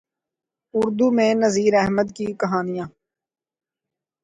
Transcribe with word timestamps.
اردو 0.73 1.07
میں 1.15 1.31
نذیر 1.43 1.73
احمد 1.83 2.07
کی 2.15 2.25
کہانیاں 2.41 2.87